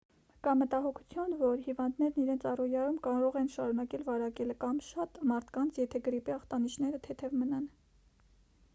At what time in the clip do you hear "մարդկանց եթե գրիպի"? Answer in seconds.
5.35-6.35